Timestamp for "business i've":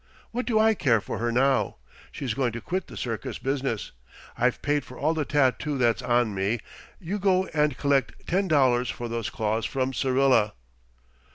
3.37-4.63